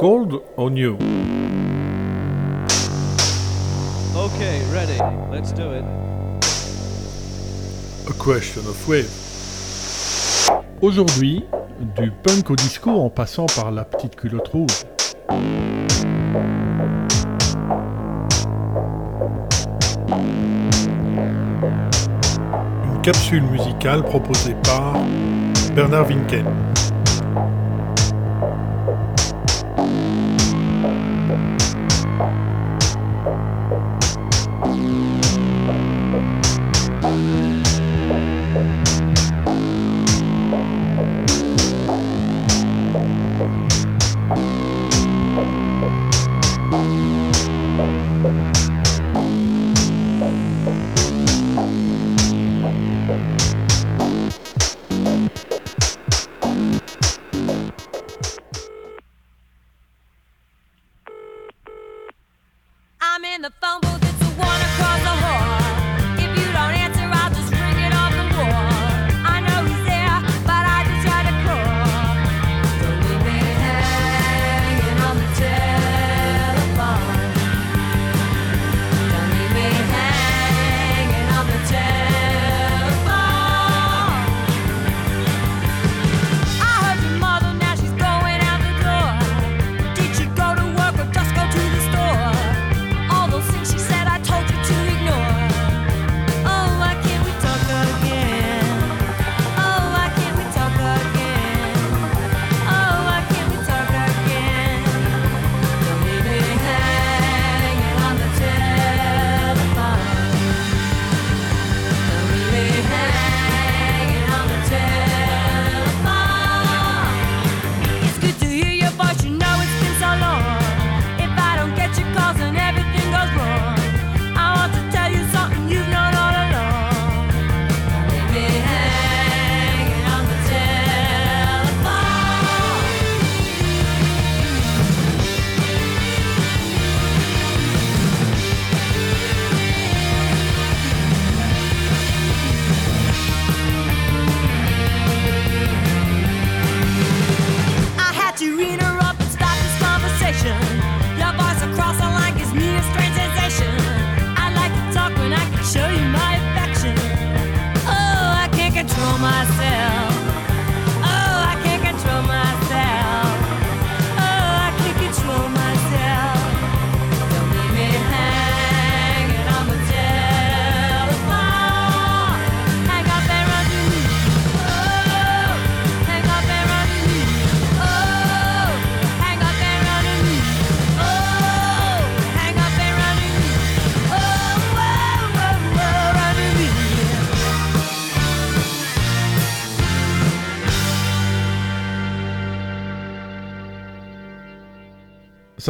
Cold 0.00 0.40
or 0.56 0.70
new? 0.70 0.94
Okay, 4.16 4.62
ready. 4.72 4.98
Let's 5.30 5.52
do 5.52 5.72
it. 5.72 5.84
A 8.08 8.12
question 8.14 8.62
of 8.66 8.88
wave. 8.88 9.10
Aujourd'hui, 10.80 11.44
du 11.96 12.10
punk 12.10 12.48
au 12.48 12.56
disco 12.56 12.88
en 12.88 13.10
passant 13.10 13.44
par 13.44 13.70
la 13.72 13.84
petite 13.84 14.16
culotte 14.16 14.48
rouge. 14.48 14.86
Une 22.86 23.02
capsule 23.02 23.42
musicale 23.42 24.02
proposée 24.04 24.56
par 24.64 24.94
Bernard 25.74 26.06
Winken. 26.06 26.46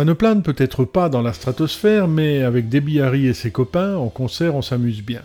Ça 0.01 0.07
ne 0.07 0.15
plane 0.15 0.43
peut-être 0.43 0.87
pas 0.87 1.11
dans 1.11 1.21
la 1.21 1.35
stratosphère, 1.35 2.09
mais 2.09 2.43
avec 2.43 2.71
Debbie 2.71 3.03
Harry 3.03 3.27
et 3.27 3.35
ses 3.35 3.51
copains, 3.51 3.97
en 3.97 4.09
concert, 4.09 4.55
on 4.55 4.63
s'amuse 4.63 5.03
bien. 5.03 5.21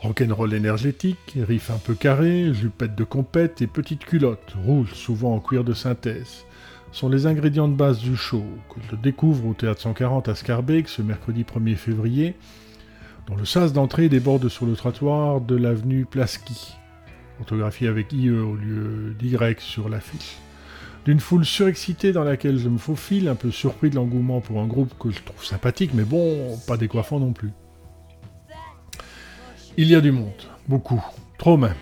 Rock'n'roll 0.00 0.54
énergétique, 0.54 1.36
riff 1.36 1.70
un 1.70 1.78
peu 1.78 1.94
carré, 1.94 2.52
jupette 2.52 2.96
de 2.96 3.04
compète 3.04 3.62
et 3.62 3.68
petite 3.68 4.04
culotte, 4.04 4.56
rouge, 4.66 4.94
souvent 4.94 5.36
en 5.36 5.38
cuir 5.38 5.62
de 5.62 5.72
synthèse, 5.72 6.46
sont 6.90 7.08
les 7.08 7.26
ingrédients 7.26 7.68
de 7.68 7.76
base 7.76 8.00
du 8.00 8.16
show, 8.16 8.42
que 8.74 8.80
je 8.90 8.96
découvre 8.96 9.46
au 9.46 9.54
Théâtre 9.54 9.82
140 9.82 10.26
à 10.26 10.34
Scarbeck 10.34 10.88
ce 10.88 11.00
mercredi 11.00 11.44
1er 11.44 11.76
février, 11.76 12.34
dont 13.28 13.36
le 13.36 13.44
sas 13.44 13.72
d'entrée 13.72 14.08
déborde 14.08 14.48
sur 14.48 14.66
le 14.66 14.74
trottoir 14.74 15.40
de 15.40 15.54
l'avenue 15.54 16.06
Plasky, 16.06 16.74
orthographié 17.38 17.86
avec 17.86 18.12
IE 18.12 18.30
au 18.30 18.56
lieu 18.56 19.14
d'Y 19.16 19.36
sur 19.60 19.88
l'affiche 19.88 20.40
d'une 21.04 21.20
foule 21.20 21.44
surexcitée 21.44 22.12
dans 22.12 22.24
laquelle 22.24 22.58
je 22.58 22.68
me 22.68 22.78
faufile, 22.78 23.28
un 23.28 23.34
peu 23.34 23.50
surpris 23.50 23.90
de 23.90 23.96
l'engouement 23.96 24.40
pour 24.40 24.60
un 24.60 24.66
groupe 24.66 24.92
que 24.98 25.10
je 25.10 25.20
trouve 25.22 25.44
sympathique, 25.44 25.92
mais 25.94 26.04
bon, 26.04 26.58
pas 26.66 26.76
décoiffant 26.76 27.18
non 27.18 27.32
plus. 27.32 27.50
Il 29.76 29.88
y 29.88 29.94
a 29.94 30.00
du 30.00 30.12
monde, 30.12 30.32
beaucoup, 30.68 31.02
trop 31.38 31.56
même. 31.56 31.74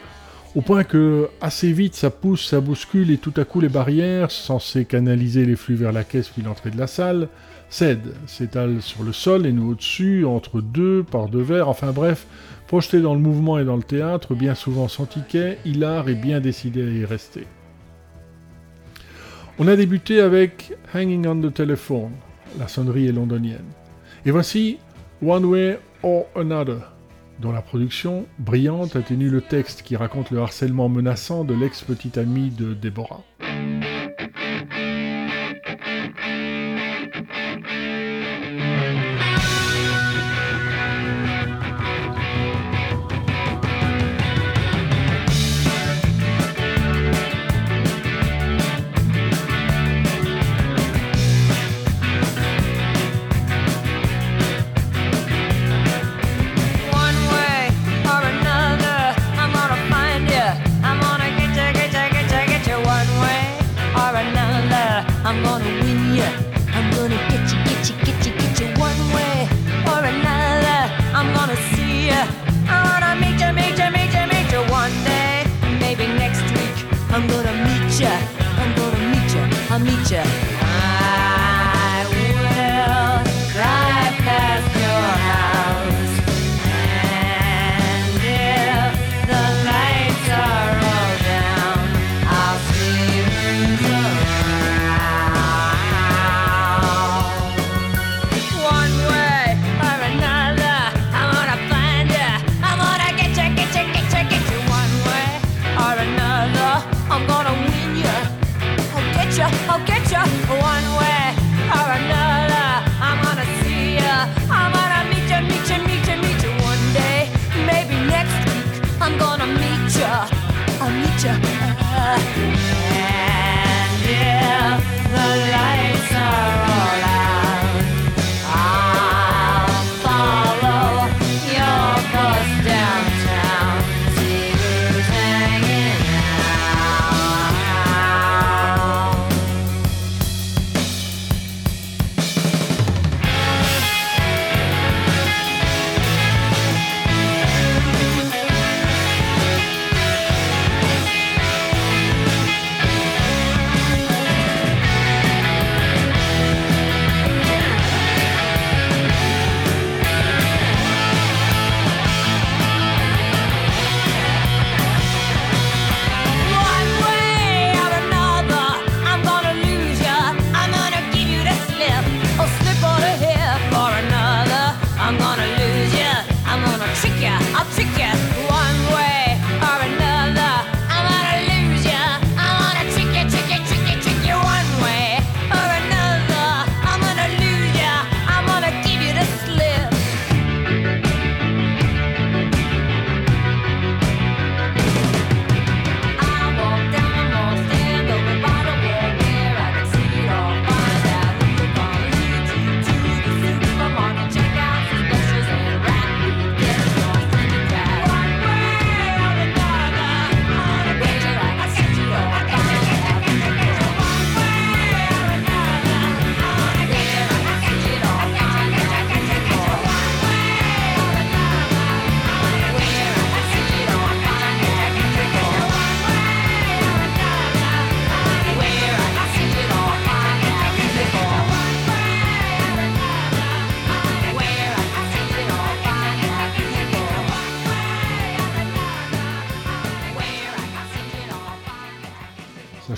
Au 0.55 0.61
point 0.61 0.85
que, 0.85 1.29
assez 1.41 1.73
vite, 1.73 1.95
ça 1.95 2.11
pousse, 2.11 2.49
ça 2.49 2.61
bouscule 2.61 3.11
et 3.11 3.19
tout 3.19 3.35
à 3.37 3.45
coup 3.45 3.61
les 3.61 3.69
barrières, 3.69 4.31
censées 4.31 4.85
canaliser 4.85 5.45
les 5.45 5.57
flux 5.57 5.75
vers 5.75 5.93
la 5.93 6.05
caisse 6.05 6.29
puis 6.29 6.43
l'entrée 6.43 6.71
de 6.71 6.79
la 6.79 6.87
salle, 6.87 7.29
cèdent, 7.71 8.15
s'étalent 8.27 8.81
sur 8.81 9.03
le 9.03 9.13
sol 9.13 9.47
et 9.47 9.53
nous 9.53 9.71
au-dessus, 9.71 10.25
entre 10.25 10.61
deux, 10.61 11.03
par 11.03 11.29
deux 11.29 11.43
verres, 11.43 11.69
enfin 11.69 11.93
bref, 11.93 12.27
projetés 12.67 13.01
dans 13.01 13.15
le 13.15 13.21
mouvement 13.21 13.59
et 13.59 13.65
dans 13.65 13.77
le 13.77 13.83
théâtre, 13.83 14.35
bien 14.35 14.55
souvent 14.55 14.89
sans 14.89 15.07
ticket, 15.07 15.59
hilar 15.65 16.09
et 16.09 16.15
bien 16.15 16.41
décidé 16.41 16.83
à 16.83 16.91
y 16.91 17.05
rester. 17.05 17.47
On 19.61 19.67
a 19.67 19.75
débuté 19.75 20.21
avec 20.21 20.73
Hanging 20.95 21.27
on 21.27 21.41
the 21.41 21.53
Telephone, 21.53 22.13
la 22.61 22.69
sonnerie 22.69 23.09
est 23.09 23.13
londonienne. 23.13 23.67
Et 24.25 24.31
voici 24.31 24.79
One 25.21 25.45
Way 25.47 25.81
or 26.05 26.27
Another, 26.37 26.93
dont 27.41 27.51
la 27.51 27.61
production 27.61 28.27
brillante 28.39 28.95
atténue 28.95 29.31
le 29.31 29.41
texte 29.41 29.83
qui 29.83 29.97
raconte 29.97 30.31
le 30.31 30.39
harcèlement 30.39 30.89
menaçant 30.89 31.43
de 31.43 31.55
l'ex-petite 31.55 32.19
amie 32.19 32.51
de 32.51 32.73
Deborah. 32.73 33.25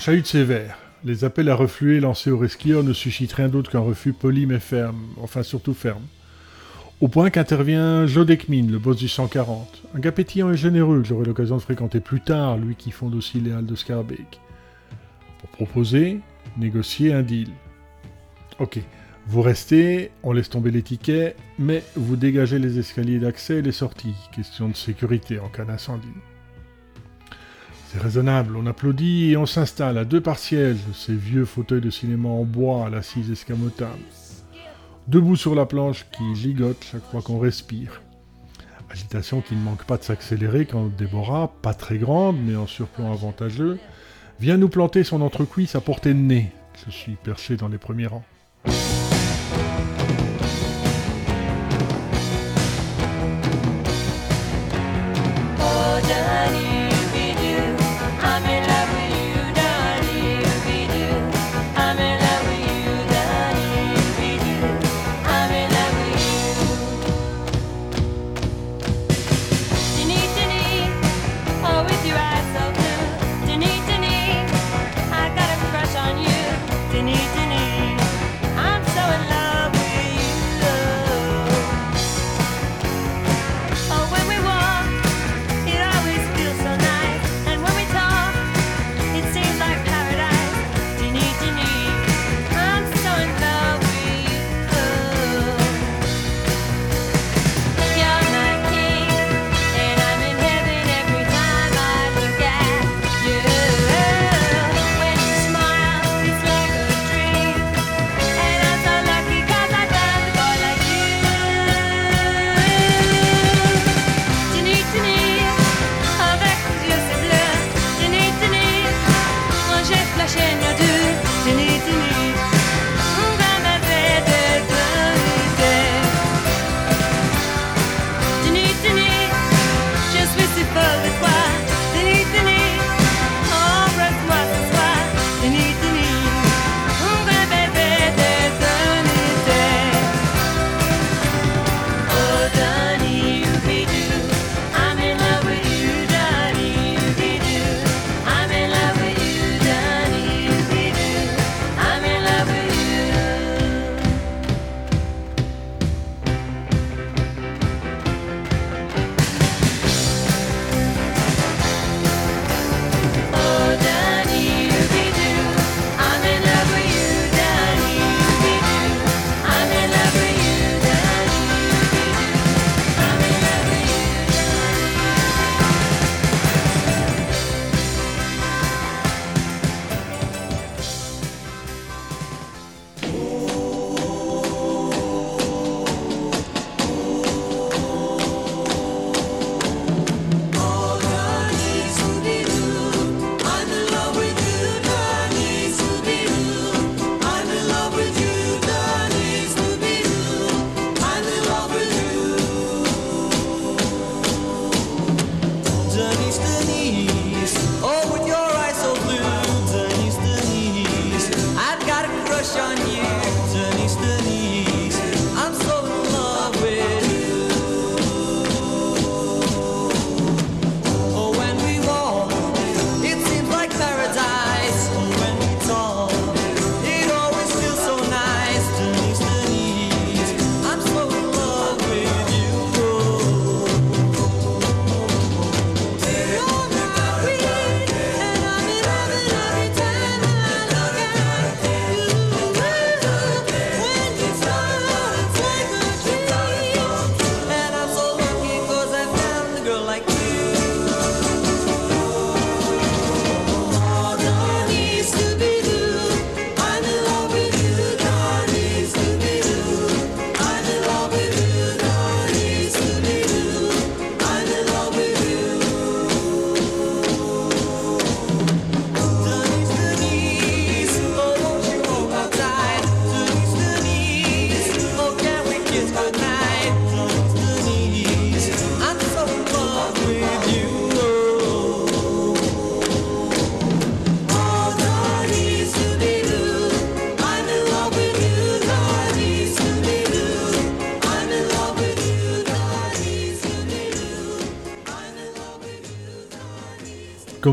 chahute 0.01 0.25
sévère. 0.25 0.79
Les 1.03 1.25
appels 1.25 1.47
à 1.47 1.53
refluer 1.53 1.99
lancés 1.99 2.31
aux 2.31 2.37
resquilleurs 2.39 2.83
ne 2.83 2.91
suscitent 2.91 3.33
rien 3.33 3.49
d'autre 3.49 3.69
qu'un 3.69 3.81
refus 3.81 4.13
poli 4.13 4.47
mais 4.47 4.59
ferme, 4.59 4.99
enfin 5.21 5.43
surtout 5.43 5.75
ferme. 5.75 6.01
Au 7.01 7.07
point 7.07 7.29
qu'intervient 7.29 8.07
Jodekmin, 8.07 8.65
le 8.65 8.79
boss 8.79 8.97
du 8.97 9.07
140, 9.07 9.83
un 9.93 9.99
gars 9.99 10.11
pétillant 10.11 10.51
et 10.51 10.57
généreux 10.57 11.01
que 11.01 11.07
j'aurai 11.07 11.25
l'occasion 11.25 11.55
de 11.55 11.61
fréquenter 11.61 11.99
plus 11.99 12.19
tard, 12.19 12.57
lui 12.57 12.73
qui 12.73 12.89
fonde 12.89 13.13
aussi 13.13 13.39
les 13.39 13.51
halles 13.51 13.67
de 13.67 13.75
Scarbeck, 13.75 14.39
pour 15.37 15.49
proposer, 15.49 16.19
négocier 16.57 17.13
un 17.13 17.21
deal. 17.21 17.49
Ok, 18.57 18.79
vous 19.27 19.43
restez, 19.43 20.09
on 20.23 20.31
laisse 20.31 20.49
tomber 20.49 20.71
les 20.71 20.81
tickets, 20.81 21.35
mais 21.59 21.83
vous 21.95 22.15
dégagez 22.15 22.57
les 22.57 22.79
escaliers 22.79 23.19
d'accès 23.19 23.57
et 23.57 23.61
les 23.61 23.71
sorties, 23.71 24.15
question 24.31 24.67
de 24.67 24.75
sécurité 24.75 25.37
en 25.37 25.49
cas 25.49 25.63
d'incendie. 25.63 26.07
C'est 27.91 28.01
raisonnable, 28.01 28.55
on 28.55 28.67
applaudit 28.67 29.31
et 29.31 29.37
on 29.37 29.45
s'installe 29.45 29.97
à 29.97 30.05
deux 30.05 30.21
partiels, 30.21 30.77
de 30.87 30.93
ces 30.93 31.13
vieux 31.13 31.43
fauteuils 31.43 31.81
de 31.81 31.89
cinéma 31.89 32.29
en 32.29 32.45
bois 32.45 32.85
à 32.85 32.89
l'assise 32.89 33.29
escamotable. 33.29 33.99
Debout 35.09 35.35
sur 35.35 35.55
la 35.55 35.65
planche 35.65 36.05
qui 36.13 36.23
ligote 36.41 36.85
chaque 36.89 37.03
fois 37.11 37.21
qu'on 37.21 37.37
respire. 37.37 38.01
Agitation 38.89 39.41
qui 39.41 39.57
ne 39.57 39.61
manque 39.61 39.83
pas 39.83 39.97
de 39.97 40.03
s'accélérer 40.03 40.65
quand 40.65 40.87
Déborah, 40.97 41.51
pas 41.61 41.73
très 41.73 41.97
grande 41.97 42.37
mais 42.41 42.55
en 42.55 42.65
surplomb 42.65 43.11
avantageux, 43.11 43.77
vient 44.39 44.55
nous 44.55 44.69
planter 44.69 45.03
son 45.03 45.19
entrecuisse 45.19 45.75
à 45.75 45.81
portée 45.81 46.13
de 46.13 46.19
nez. 46.19 46.53
Je 46.85 46.91
suis 46.91 47.17
perché 47.21 47.57
dans 47.57 47.67
les 47.67 47.77
premiers 47.77 48.07
rangs. 48.07 48.23
Oh, 55.59 56.70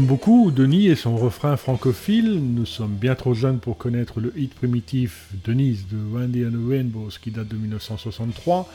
beaucoup, 0.09 0.51
Denis 0.51 0.87
et 0.87 0.95
son 0.95 1.19
refrain 1.19 1.59
francophile, 1.59 2.41
nous 2.43 2.65
sommes 2.65 2.95
bien 2.95 3.15
trop 3.15 3.35
jeunes 3.35 3.59
pour 3.59 3.77
connaître 3.77 4.21
le 4.21 4.33
hit 4.39 4.55
primitif 4.55 5.29
Denise 5.45 5.87
de 5.87 5.99
Randy 6.15 6.47
and 6.47 6.53
the 6.53 6.67
Rainbows 6.67 7.11
qui 7.21 7.31
date 7.31 7.49
de 7.49 7.57
1963, 7.57 8.67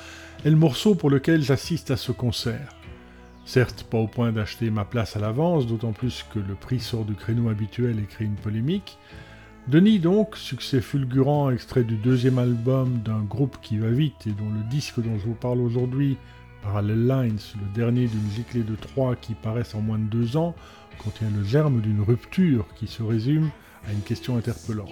est 0.46 0.52
le 0.52 0.56
morceau 0.56 0.94
pour 0.94 1.10
lequel 1.10 1.42
j'assiste 1.42 1.90
à 1.90 1.98
ce 1.98 2.12
concert. 2.12 2.70
Certes, 3.46 3.84
pas 3.90 3.98
au 3.98 4.06
point 4.06 4.32
d'acheter 4.32 4.70
ma 4.70 4.86
place 4.86 5.18
à 5.18 5.20
l'avance, 5.20 5.66
d'autant 5.66 5.92
plus 5.92 6.24
que 6.32 6.38
le 6.38 6.54
prix 6.54 6.80
sort 6.80 7.04
du 7.04 7.16
créneau 7.16 7.50
habituel 7.50 7.98
et 7.98 8.06
crée 8.06 8.26
une 8.26 8.36
polémique. 8.36 9.00
Denis 9.68 9.98
donc, 9.98 10.38
succès 10.38 10.82
fulgurant 10.82 11.50
extrait 11.50 11.84
du 11.84 11.96
deuxième 11.96 12.38
album 12.38 13.00
d'un 13.04 13.22
groupe 13.22 13.58
qui 13.60 13.80
va 13.80 13.90
vite 13.90 14.28
et 14.28 14.34
dont 14.34 14.52
le 14.52 14.70
disque 14.70 15.00
dont 15.00 15.18
je 15.18 15.26
vous 15.26 15.34
parle 15.34 15.62
aujourd'hui, 15.62 16.16
Parallel 16.64 17.08
Lines, 17.08 17.40
le 17.60 17.76
dernier 17.76 18.08
d'une 18.08 18.32
giclée 18.34 18.64
de 18.64 18.76
trois 18.76 19.16
qui 19.16 19.34
paraissent 19.34 19.76
en 19.76 19.82
moins 19.82 20.00
de 20.00 20.06
deux 20.06 20.38
ans, 20.38 20.56
contient 20.98 21.30
le 21.30 21.44
germe 21.44 21.82
d'une 21.82 22.02
rupture 22.02 22.66
qui 22.76 22.88
se 22.88 23.04
résume 23.04 23.50
à 23.88 23.92
une 23.92 24.02
question 24.02 24.38
interpellante. 24.38 24.90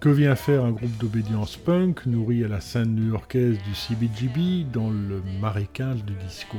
Que 0.00 0.10
vient 0.10 0.34
faire 0.34 0.64
un 0.64 0.72
groupe 0.72 0.96
d'obédience 0.98 1.56
punk 1.56 2.04
nourri 2.06 2.44
à 2.44 2.48
la 2.48 2.60
scène 2.60 2.94
new-yorkaise 2.94 3.58
du 3.62 3.74
CBGB 3.74 4.66
dans 4.70 4.90
le 4.90 5.22
marécage 5.40 6.04
du 6.04 6.12
disco? 6.26 6.58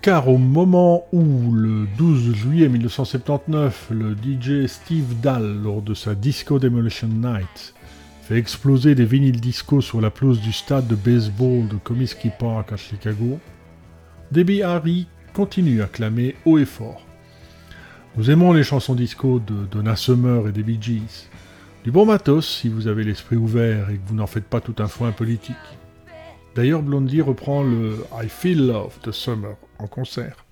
Car 0.00 0.28
au 0.28 0.38
moment 0.38 1.04
où, 1.12 1.52
le 1.52 1.86
12 1.98 2.34
juillet 2.34 2.68
1979, 2.68 3.88
le 3.90 4.14
DJ 4.14 4.66
Steve 4.66 5.20
Dahl, 5.20 5.60
lors 5.62 5.82
de 5.82 5.94
sa 5.94 6.14
Disco 6.14 6.58
Demolition 6.58 7.08
Night, 7.08 7.74
fait 8.28 8.36
exploser 8.36 8.94
des 8.94 9.06
vinyles 9.06 9.40
disco 9.40 9.80
sur 9.80 10.02
la 10.02 10.10
pelouse 10.10 10.42
du 10.42 10.52
stade 10.52 10.86
de 10.86 10.94
baseball 10.94 11.66
de 11.66 11.76
Comiskey 11.76 12.30
Park 12.38 12.72
à 12.72 12.76
Chicago, 12.76 13.40
Debbie 14.30 14.62
Harry 14.62 15.06
continue 15.32 15.80
à 15.80 15.86
clamer 15.86 16.36
haut 16.44 16.58
et 16.58 16.66
fort. 16.66 17.06
Nous 18.18 18.30
aimons 18.30 18.52
les 18.52 18.64
chansons 18.64 18.94
disco 18.94 19.38
de 19.38 19.64
Donna 19.70 19.96
Summer 19.96 20.46
et 20.46 20.52
des 20.52 20.62
Bee 20.62 20.76
Gees. 20.78 21.30
Du 21.84 21.90
bon 21.90 22.04
matos 22.04 22.46
si 22.46 22.68
vous 22.68 22.86
avez 22.86 23.02
l'esprit 23.02 23.36
ouvert 23.36 23.88
et 23.88 23.94
que 23.94 24.06
vous 24.06 24.14
n'en 24.14 24.26
faites 24.26 24.44
pas 24.44 24.60
tout 24.60 24.76
un 24.80 24.88
foin 24.88 25.10
politique. 25.10 25.56
D'ailleurs, 26.54 26.82
Blondie 26.82 27.22
reprend 27.22 27.62
le 27.62 28.04
I 28.22 28.28
Feel 28.28 28.66
Love 28.66 28.98
de 29.04 29.10
Summer 29.10 29.56
en 29.78 29.86
concert. 29.86 30.44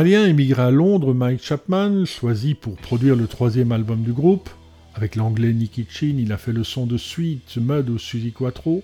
L'Australien 0.00 0.30
émigré 0.30 0.62
à 0.62 0.70
Londres, 0.70 1.12
Mike 1.12 1.42
Chapman, 1.42 2.06
choisi 2.06 2.54
pour 2.54 2.76
produire 2.76 3.16
le 3.16 3.26
troisième 3.26 3.70
album 3.70 4.00
du 4.00 4.14
groupe, 4.14 4.48
avec 4.94 5.14
l'anglais 5.14 5.52
Nicky 5.52 5.86
Chin, 5.86 6.14
il 6.16 6.32
a 6.32 6.38
fait 6.38 6.54
le 6.54 6.64
son 6.64 6.86
de 6.86 6.96
Sweet, 6.96 7.58
Mud 7.58 7.90
ou 7.90 7.98
Suzy 7.98 8.32
Quattro, 8.32 8.82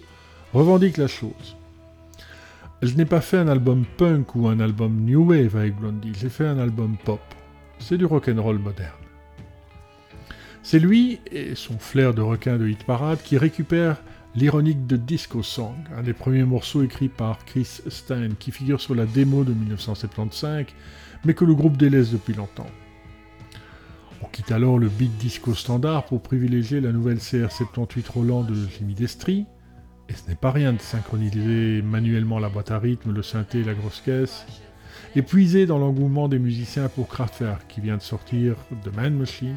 revendique 0.52 0.98
la 0.98 1.06
chose. 1.06 1.56
Je 2.82 2.94
n'ai 2.96 3.06
pas 3.06 3.22
fait 3.22 3.38
un 3.38 3.48
album 3.48 3.86
punk 3.96 4.34
ou 4.34 4.46
un 4.46 4.60
album 4.60 4.94
new 5.06 5.26
wave 5.26 5.56
avec 5.56 5.76
Blondie, 5.76 6.12
j'ai 6.20 6.28
fait 6.28 6.46
un 6.46 6.58
album 6.58 6.98
pop. 7.02 7.22
C'est 7.78 7.96
du 7.96 8.04
rock'n'roll 8.04 8.58
moderne. 8.58 8.92
C'est 10.62 10.80
lui 10.80 11.20
et 11.32 11.54
son 11.54 11.78
flair 11.78 12.12
de 12.12 12.20
requin 12.20 12.58
de 12.58 12.68
hit 12.68 12.84
parade 12.84 13.22
qui 13.24 13.38
récupère 13.38 14.02
l'ironique 14.34 14.86
de 14.86 14.96
Disco 14.96 15.42
Song, 15.42 15.76
un 15.96 16.02
des 16.02 16.12
premiers 16.12 16.44
morceaux 16.44 16.82
écrits 16.82 17.08
par 17.08 17.46
Chris 17.46 17.80
Stein 17.88 18.32
qui 18.38 18.50
figure 18.50 18.82
sur 18.82 18.94
la 18.94 19.06
démo 19.06 19.44
de 19.44 19.54
1975, 19.54 20.66
mais 21.24 21.34
que 21.34 21.44
le 21.44 21.54
groupe 21.54 21.76
délaisse 21.76 22.10
depuis 22.10 22.34
longtemps. 22.34 22.66
On 24.22 24.26
quitte 24.26 24.52
alors 24.52 24.78
le 24.78 24.88
beat 24.88 25.16
disco 25.18 25.54
standard 25.54 26.04
pour 26.04 26.22
privilégier 26.22 26.80
la 26.80 26.92
nouvelle 26.92 27.18
CR78 27.18 28.10
Roland 28.10 28.42
de 28.42 28.54
Jimmy 28.54 28.94
Destri, 28.94 29.46
et 30.08 30.14
ce 30.14 30.28
n'est 30.28 30.36
pas 30.36 30.52
rien 30.52 30.72
de 30.72 30.80
synchroniser 30.80 31.82
manuellement 31.82 32.38
la 32.38 32.48
boîte 32.48 32.70
à 32.70 32.78
rythme, 32.78 33.12
le 33.12 33.22
synthé 33.22 33.60
et 33.60 33.64
la 33.64 33.74
grosse 33.74 34.00
caisse, 34.00 34.46
et 35.14 35.22
puiser 35.22 35.66
dans 35.66 35.78
l'engouement 35.78 36.28
des 36.28 36.38
musiciens 36.38 36.88
pour 36.88 37.08
Kraftwerk 37.08 37.66
qui 37.68 37.80
vient 37.80 37.96
de 37.96 38.02
sortir 38.02 38.54
The 38.84 38.94
Man 38.94 39.14
Machine, 39.14 39.56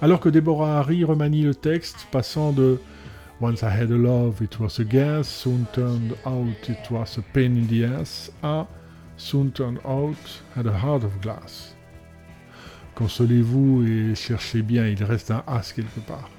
alors 0.00 0.20
que 0.20 0.28
Deborah 0.28 0.78
Harry 0.78 1.04
remanie 1.04 1.42
le 1.42 1.54
texte 1.54 2.06
passant 2.10 2.52
de 2.52 2.80
Once 3.40 3.62
I 3.62 3.66
had 3.66 3.90
a 3.90 3.96
love, 3.96 4.40
it 4.40 4.60
was 4.60 4.78
a 4.78 4.84
gas, 4.84 5.24
soon 5.24 5.66
turned 5.72 6.14
out 6.24 6.68
it 6.68 6.90
was 6.90 7.18
a 7.18 7.22
pain 7.32 7.56
in 7.56 7.66
the 7.66 8.00
ass, 8.00 8.30
à 8.42 8.68
soon 9.16 9.50
turned 9.50 9.78
out 9.84 10.16
had 10.56 10.66
a 10.66 10.72
heart 10.72 11.04
of 11.04 11.20
glass. 11.20 11.76
Consolez-vous 12.94 13.84
et 13.86 14.14
cherchez 14.14 14.62
bien, 14.62 14.86
il 14.86 15.02
reste 15.02 15.30
un 15.30 15.42
as 15.46 15.72
quelque 15.72 16.00
part. 16.00 16.30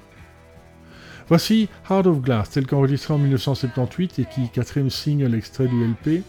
Voici 1.28 1.68
Heart 1.88 2.06
of 2.06 2.20
Glass, 2.20 2.50
tel 2.50 2.66
qu'enregistré 2.66 3.14
en 3.14 3.18
1978 3.18 4.18
et 4.18 4.24
qui, 4.26 4.50
quatrième 4.50 4.90
single 4.90 5.34
extrait 5.34 5.68
du 5.68 5.82
LP, 5.82 6.22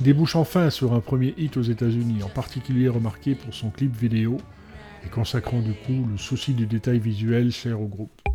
débouche 0.00 0.36
enfin 0.36 0.70
sur 0.70 0.92
un 0.92 1.00
premier 1.00 1.34
hit 1.36 1.56
aux 1.56 1.62
États-Unis, 1.62 2.22
en 2.22 2.28
particulier 2.28 2.88
remarqué 2.88 3.34
pour 3.34 3.52
son 3.52 3.70
clip 3.70 3.96
vidéo 3.96 4.38
et 5.04 5.08
consacrant 5.08 5.60
du 5.60 5.72
coup 5.72 6.06
le 6.10 6.16
souci 6.16 6.54
du 6.54 6.66
détail 6.66 7.00
visuel 7.00 7.50
cher 7.50 7.80
au 7.80 7.86
groupe. 7.86 8.25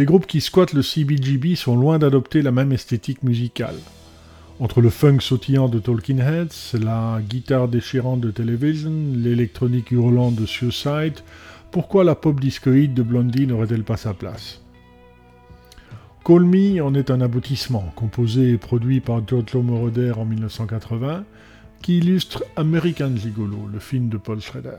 Les 0.00 0.06
groupes 0.06 0.26
qui 0.26 0.40
squattent 0.40 0.72
le 0.72 0.80
CBGB 0.80 1.56
sont 1.56 1.76
loin 1.76 1.98
d'adopter 1.98 2.40
la 2.40 2.52
même 2.52 2.72
esthétique 2.72 3.22
musicale. 3.22 3.74
Entre 4.58 4.80
le 4.80 4.88
funk 4.88 5.20
sautillant 5.20 5.68
de 5.68 5.78
Talking 5.78 6.20
Heads, 6.20 6.78
la 6.82 7.20
guitare 7.20 7.68
déchirante 7.68 8.22
de 8.22 8.30
Television, 8.30 9.12
l'électronique 9.14 9.90
hurlante 9.90 10.36
de 10.36 10.46
Suicide, 10.46 11.18
pourquoi 11.70 12.02
la 12.02 12.14
pop 12.14 12.40
discoïde 12.40 12.94
de 12.94 13.02
Blondie 13.02 13.46
n'aurait-elle 13.46 13.84
pas 13.84 13.98
sa 13.98 14.14
place? 14.14 14.62
Call 16.24 16.44
Me 16.46 16.82
en 16.82 16.94
est 16.94 17.10
un 17.10 17.20
aboutissement, 17.20 17.92
composé 17.94 18.52
et 18.52 18.56
produit 18.56 19.00
par 19.00 19.20
Giorgio 19.28 19.60
Moroder 19.60 20.12
en 20.16 20.24
1980, 20.24 21.24
qui 21.82 21.98
illustre 21.98 22.42
American 22.56 23.14
Gigolo, 23.16 23.68
le 23.70 23.78
film 23.78 24.08
de 24.08 24.16
Paul 24.16 24.40
Schrader. 24.40 24.78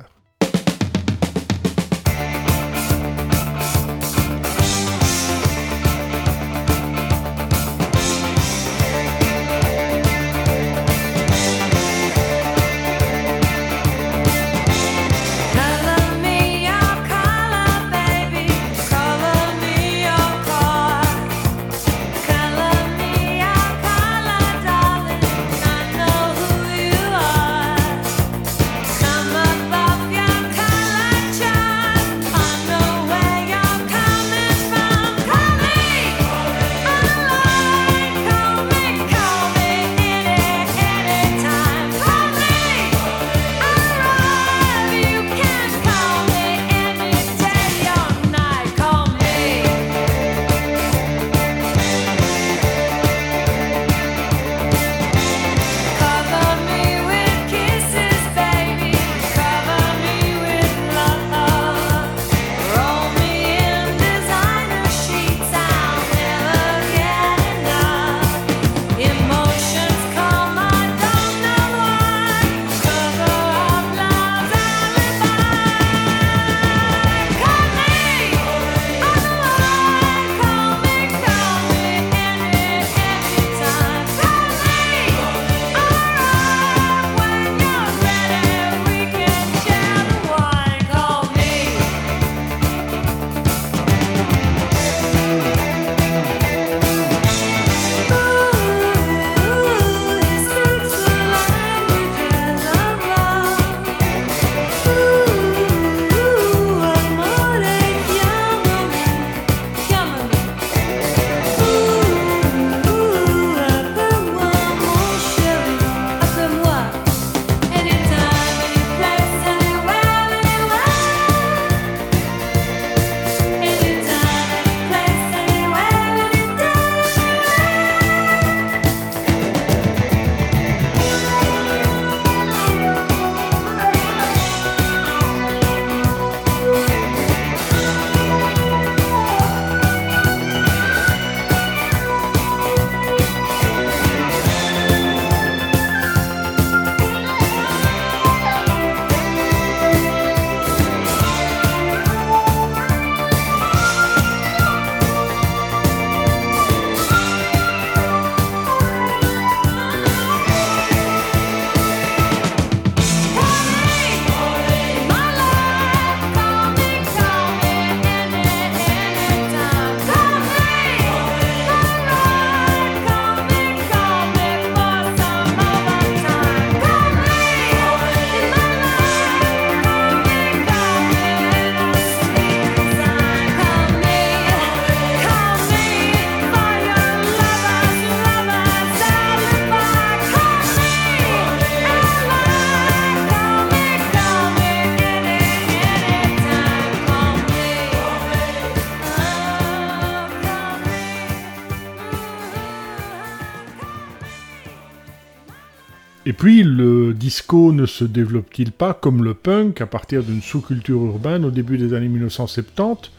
Puis, 206.42 206.64
le 206.64 207.14
disco 207.14 207.72
ne 207.72 207.86
se 207.86 208.04
développe-t-il 208.04 208.72
pas 208.72 208.96
comme 208.96 209.24
le 209.24 209.36
punk 209.36 209.80
à 209.80 209.86
partir 209.86 210.24
d'une 210.24 210.42
sous-culture 210.42 211.00
urbaine 211.00 211.46
au 211.46 211.52
début 211.52 211.78
des 211.78 211.94
années 211.94 212.08
1970, 212.08 213.12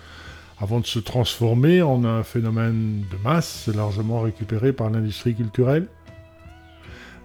avant 0.58 0.80
de 0.80 0.86
se 0.86 0.98
transformer 0.98 1.82
en 1.82 2.04
un 2.04 2.24
phénomène 2.24 3.04
de 3.12 3.16
masse 3.22 3.68
largement 3.68 4.22
récupéré 4.22 4.72
par 4.72 4.90
l'industrie 4.90 5.36
culturelle? 5.36 5.86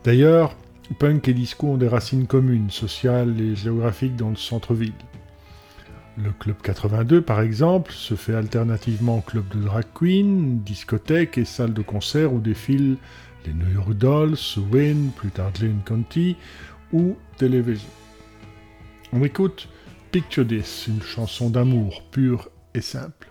D'ailleurs, 0.03 0.55
punk 0.99 1.29
et 1.29 1.33
disco 1.33 1.65
ont 1.65 1.77
des 1.77 1.87
racines 1.87 2.27
communes, 2.27 2.69
sociales 2.69 3.33
et 3.41 3.55
géographiques 3.55 4.15
dans 4.15 4.29
le 4.29 4.35
centre-ville. 4.35 4.93
Le 6.15 6.29
Club 6.31 6.57
82, 6.61 7.21
par 7.21 7.41
exemple, 7.41 7.91
se 7.91 8.13
fait 8.13 8.35
alternativement 8.35 9.21
club 9.21 9.45
de 9.49 9.63
drag 9.63 9.85
queen, 9.95 10.59
discothèque 10.59 11.39
et 11.39 11.45
salle 11.45 11.73
de 11.73 11.81
concert 11.81 12.33
où 12.33 12.39
défilent 12.39 12.97
les 13.45 13.53
New 13.53 13.71
York 13.71 13.93
Dolls, 13.93 14.37
Win, 14.71 15.11
plus 15.15 15.31
tard 15.31 15.51
Glen 15.53 15.79
Conti 15.85 16.35
ou 16.91 17.17
Television. 17.37 17.89
On 19.13 19.23
écoute 19.23 19.69
Picture 20.11 20.45
This, 20.45 20.87
une 20.87 21.01
chanson 21.01 21.49
d'amour 21.49 22.03
pure 22.11 22.49
et 22.73 22.81
simple. 22.81 23.26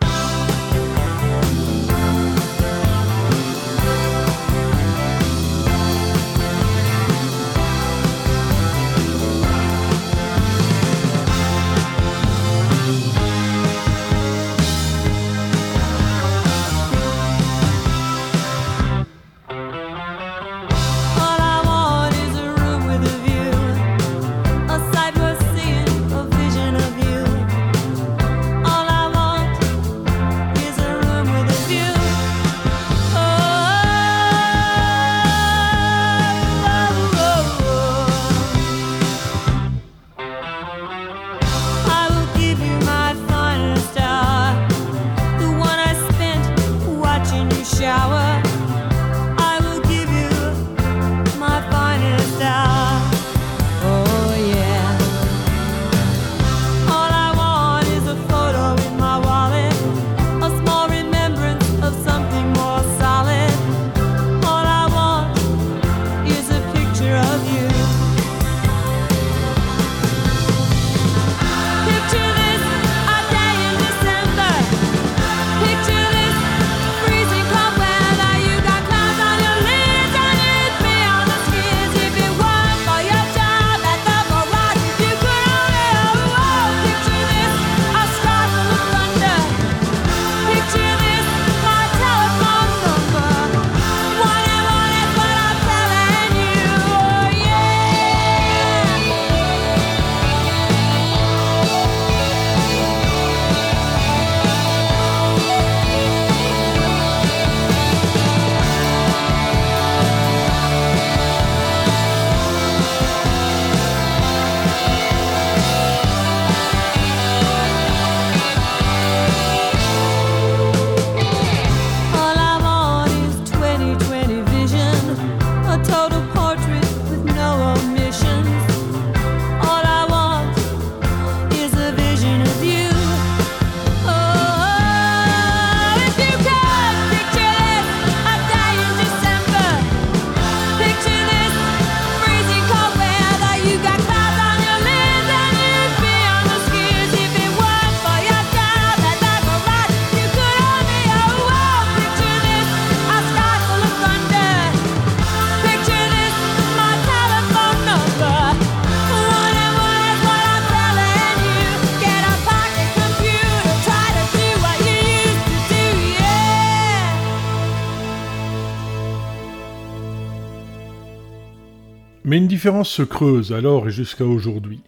Différence 172.66 172.90
se 172.90 173.04
creuse 173.04 173.52
alors 173.52 173.86
et 173.86 173.92
jusqu'à 173.92 174.24
aujourd'hui. 174.24 174.80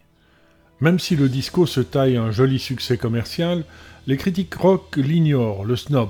Même 0.81 0.99
si 0.99 1.15
le 1.15 1.29
disco 1.29 1.65
se 1.65 1.79
taille 1.79 2.17
un 2.17 2.29
joli 2.29 2.59
succès 2.59 2.97
commercial, 2.97 3.63
les 4.05 4.17
critiques 4.17 4.53
rock 4.55 4.97
l'ignorent, 4.97 5.63
le 5.63 5.77
snob. 5.77 6.09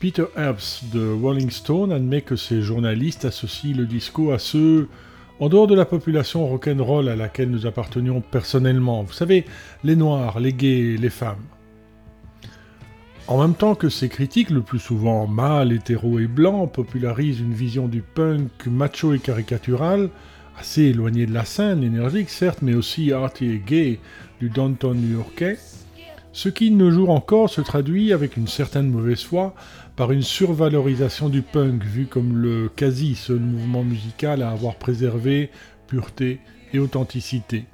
Peter 0.00 0.24
Epps 0.34 0.84
de 0.90 1.12
Rolling 1.12 1.50
Stone 1.50 1.92
admet 1.92 2.22
que 2.22 2.36
ces 2.36 2.62
journalistes 2.62 3.26
associent 3.26 3.76
le 3.76 3.84
disco 3.84 4.32
à 4.32 4.38
ceux 4.38 4.88
en 5.40 5.50
dehors 5.50 5.66
de 5.66 5.74
la 5.74 5.84
population 5.84 6.46
rock'n'roll 6.46 7.10
à 7.10 7.16
laquelle 7.16 7.50
nous 7.50 7.66
appartenions 7.66 8.22
personnellement. 8.22 9.02
Vous 9.02 9.12
savez, 9.12 9.44
les 9.84 9.94
noirs, 9.94 10.40
les 10.40 10.54
gays, 10.54 10.96
les 10.98 11.10
femmes. 11.10 11.44
En 13.28 13.42
même 13.42 13.54
temps 13.54 13.74
que 13.74 13.90
ces 13.90 14.08
critiques, 14.08 14.48
le 14.48 14.62
plus 14.62 14.78
souvent 14.78 15.26
mâles, 15.26 15.72
hétéros 15.72 16.18
et 16.18 16.26
blancs, 16.26 16.72
popularisent 16.72 17.40
une 17.40 17.52
vision 17.52 17.88
du 17.88 18.00
punk 18.00 18.66
macho 18.66 19.12
et 19.12 19.18
caricatural, 19.18 20.08
assez 20.58 20.82
éloignée 20.82 21.26
de 21.26 21.34
la 21.34 21.44
scène, 21.44 21.82
énergique 21.82 22.30
certes, 22.30 22.60
mais 22.62 22.74
aussi 22.74 23.12
arty 23.12 23.46
et 23.46 23.58
gay 23.58 24.00
du 24.40 24.50
downtown 24.50 24.96
new-yorkais, 24.96 25.58
ce 26.32 26.48
qui 26.48 26.70
de 26.70 26.76
nos 26.76 26.90
jours 26.90 27.10
encore 27.10 27.50
se 27.50 27.60
traduit 27.60 28.12
avec 28.12 28.36
une 28.36 28.48
certaine 28.48 28.88
mauvaise 28.88 29.22
foi 29.22 29.54
par 29.96 30.12
une 30.12 30.22
survalorisation 30.22 31.28
du 31.28 31.42
punk 31.42 31.84
vu 31.84 32.06
comme 32.06 32.38
le 32.38 32.70
quasi 32.74 33.14
seul 33.14 33.40
mouvement 33.40 33.84
musical 33.84 34.42
à 34.42 34.50
avoir 34.50 34.76
préservé 34.76 35.50
pureté 35.86 36.40
et 36.72 36.78
authenticité. 36.78 37.66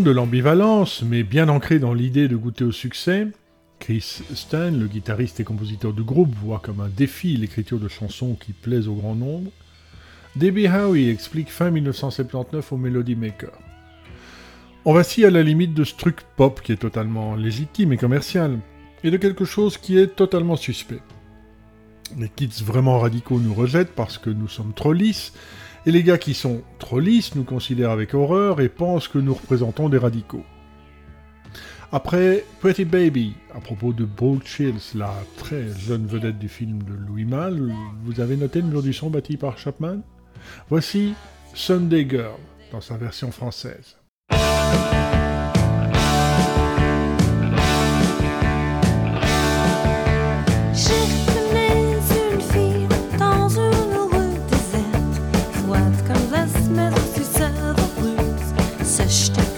De 0.00 0.10
l'ambivalence, 0.10 1.02
mais 1.02 1.22
bien 1.22 1.50
ancrée 1.50 1.78
dans 1.78 1.92
l'idée 1.92 2.26
de 2.26 2.34
goûter 2.34 2.64
au 2.64 2.72
succès, 2.72 3.26
Chris 3.78 4.22
Stein, 4.32 4.70
le 4.70 4.86
guitariste 4.86 5.38
et 5.38 5.44
compositeur 5.44 5.92
du 5.92 6.02
groupe, 6.02 6.34
voit 6.34 6.60
comme 6.60 6.80
un 6.80 6.88
défi 6.88 7.36
l'écriture 7.36 7.78
de 7.78 7.88
chansons 7.88 8.34
qui 8.34 8.54
plaisent 8.54 8.88
au 8.88 8.94
grand 8.94 9.14
nombre. 9.14 9.50
Debbie 10.34 10.66
Howe 10.66 10.96
explique 10.96 11.50
fin 11.50 11.70
1979 11.70 12.72
au 12.72 12.78
Melody 12.78 13.16
Maker. 13.16 13.52
On 14.86 14.94
vacille 14.94 15.26
à 15.26 15.30
la 15.30 15.42
limite 15.42 15.74
de 15.74 15.84
ce 15.84 15.94
truc 15.94 16.22
pop 16.36 16.62
qui 16.62 16.72
est 16.72 16.76
totalement 16.76 17.36
légitime 17.36 17.92
et 17.92 17.98
commercial, 17.98 18.60
et 19.04 19.10
de 19.10 19.18
quelque 19.18 19.44
chose 19.44 19.76
qui 19.76 19.98
est 19.98 20.16
totalement 20.16 20.56
suspect. 20.56 21.02
Les 22.18 22.30
kids 22.30 22.64
vraiment 22.64 22.98
radicaux 22.98 23.38
nous 23.38 23.52
rejettent 23.54 23.94
parce 23.94 24.16
que 24.16 24.30
nous 24.30 24.48
sommes 24.48 24.72
trop 24.72 24.94
lisses, 24.94 25.34
et 25.86 25.90
les 25.90 26.02
gars 26.02 26.18
qui 26.18 26.34
sont 26.34 26.62
trop 26.78 27.00
lisses 27.00 27.34
nous 27.34 27.44
considèrent 27.44 27.90
avec 27.90 28.14
horreur 28.14 28.60
et 28.60 28.68
pensent 28.68 29.08
que 29.08 29.18
nous 29.18 29.34
représentons 29.34 29.88
des 29.88 29.98
radicaux. 29.98 30.44
Après 31.94 32.44
Pretty 32.60 32.86
Baby, 32.86 33.34
à 33.54 33.60
propos 33.60 33.92
de 33.92 34.04
Brooke 34.04 34.46
Shields, 34.46 34.94
la 34.94 35.12
très 35.36 35.68
jeune 35.78 36.06
vedette 36.06 36.38
du 36.38 36.48
film 36.48 36.82
de 36.84 36.94
Louis 36.94 37.26
Malle, 37.26 37.70
vous 38.04 38.20
avez 38.20 38.36
noté 38.36 38.62
le 38.62 38.68
mur 38.68 38.82
du 38.82 38.94
son 38.94 39.10
bâti 39.10 39.36
par 39.36 39.58
Chapman? 39.58 40.00
Voici 40.70 41.14
Sunday 41.52 42.06
Girl, 42.08 42.38
dans 42.70 42.80
sa 42.80 42.96
version 42.96 43.30
française. 43.30 43.96
sister. 58.92 59.51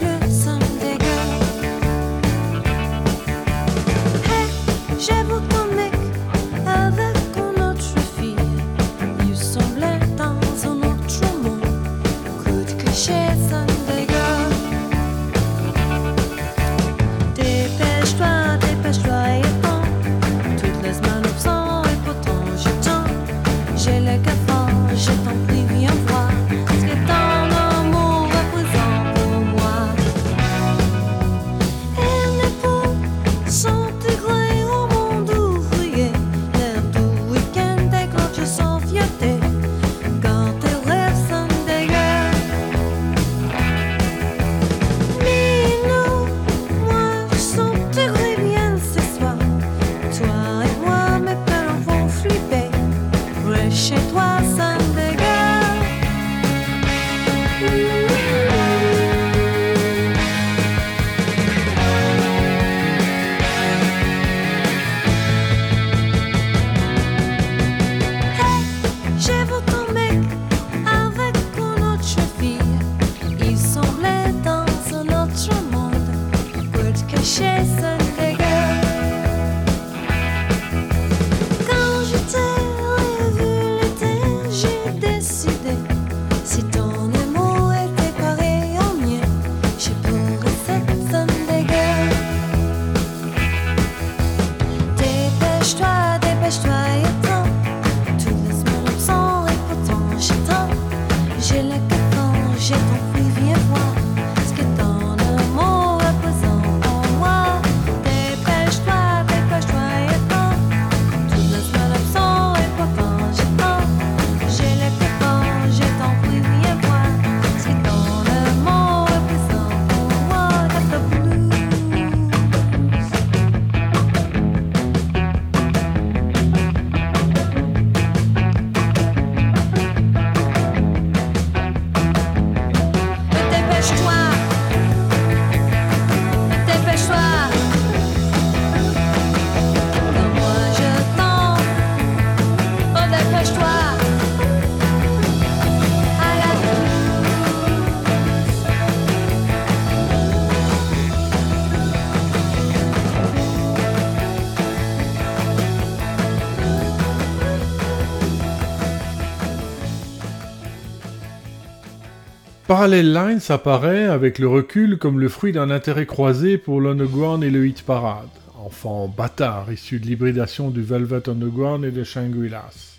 Parallel 162.77 163.13
Lines 163.13 163.41
apparaît 163.51 164.03
avec 164.03 164.41
le 164.41 164.49
recul 164.49 164.99
comme 164.99 165.21
le 165.21 165.29
fruit 165.29 165.53
d'un 165.53 165.71
intérêt 165.71 166.07
croisé 166.07 166.59
pour 166.59 166.81
l'underground 166.81 167.45
et 167.45 167.51
le 167.51 167.69
hit 167.69 167.83
parade, 167.83 168.27
enfant 168.65 169.07
bâtard 169.07 169.73
issu 169.73 170.01
de 170.01 170.07
l'hybridation 170.07 170.71
du 170.71 170.83
Velvet 170.83 171.29
Underground 171.29 171.85
et 171.85 171.93
de 171.93 172.03
Shangri-Las. 172.03 172.99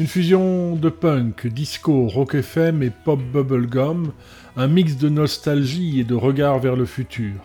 Une 0.00 0.08
fusion 0.08 0.74
de 0.74 0.88
punk, 0.88 1.46
disco, 1.46 2.08
rock 2.08 2.34
FM 2.34 2.82
et 2.82 2.90
pop 2.90 3.20
bubblegum, 3.32 4.10
un 4.56 4.66
mix 4.66 4.96
de 4.96 5.08
nostalgie 5.08 6.00
et 6.00 6.04
de 6.04 6.16
regard 6.16 6.58
vers 6.58 6.74
le 6.74 6.84
futur. 6.84 7.36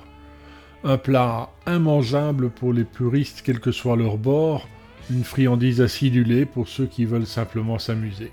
Un 0.83 0.97
plat 0.97 1.51
immangeable 1.67 2.49
pour 2.49 2.73
les 2.73 2.85
puristes 2.85 3.43
quel 3.45 3.59
que 3.59 3.71
soit 3.71 3.97
leur 3.97 4.17
bord, 4.17 4.67
une 5.11 5.23
friandise 5.23 5.79
acidulée 5.79 6.47
pour 6.47 6.67
ceux 6.67 6.87
qui 6.87 7.05
veulent 7.05 7.27
simplement 7.27 7.77
s'amuser. 7.77 8.31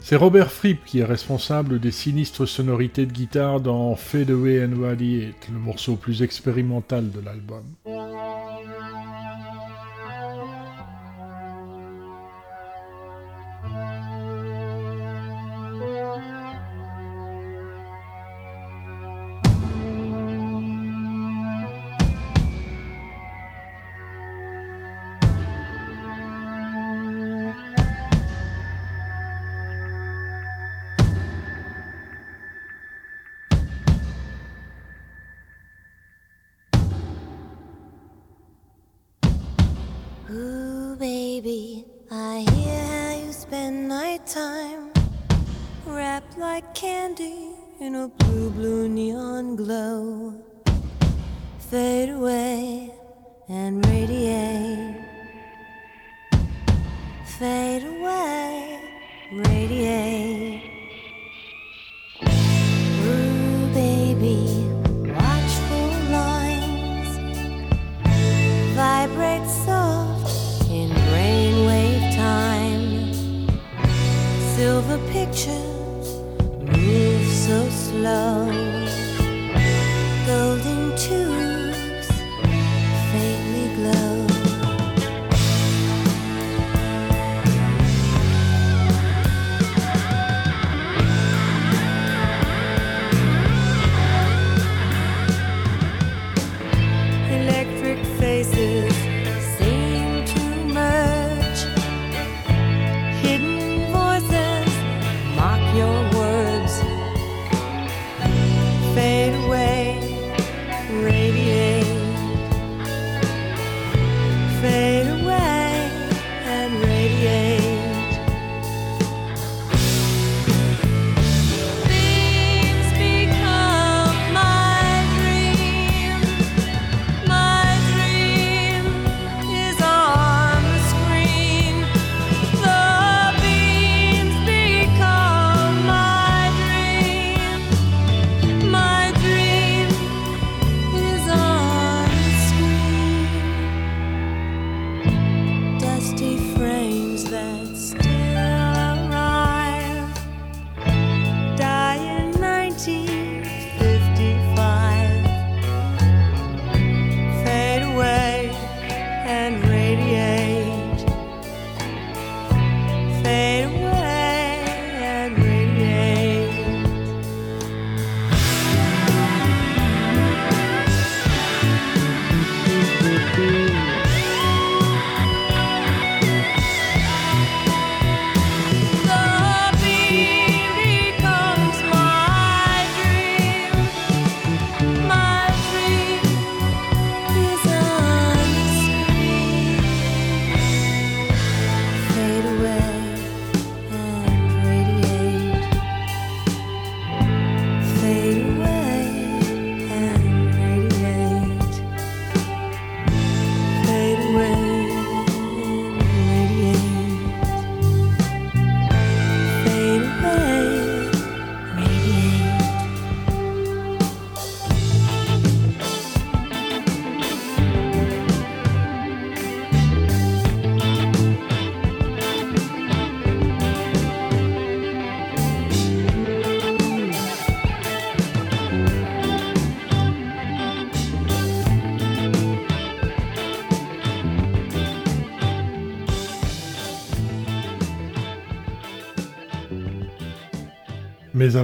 C'est 0.00 0.16
Robert 0.16 0.50
Fripp 0.50 0.84
qui 0.84 1.00
est 1.00 1.04
responsable 1.04 1.80
des 1.80 1.90
sinistres 1.90 2.48
sonorités 2.48 3.04
de 3.04 3.12
guitare 3.12 3.60
dans 3.60 3.94
Fade 3.96 4.30
Away 4.30 4.64
and 4.64 4.80
Radiate, 4.80 5.48
le 5.52 5.58
morceau 5.58 5.96
plus 5.96 6.22
expérimental 6.22 7.10
de 7.10 7.20
l'album. 7.20 7.64
Baby, 41.40 41.84
I 42.10 42.44
hear 42.52 42.82
how 42.84 43.24
you 43.24 43.32
spend 43.32 43.88
night 43.88 44.26
time 44.26 44.90
wrapped 45.86 46.36
like 46.36 46.74
candy 46.74 47.50
in 47.78 47.94
a 47.94 48.08
blue, 48.08 48.50
blue 48.50 48.88
neon 48.88 49.54
glow. 49.54 50.34
Fade 51.70 52.10
away 52.10 52.92
and 53.48 53.86
radiate. 53.86 54.96
Fade 57.38 57.84
away, 57.84 58.77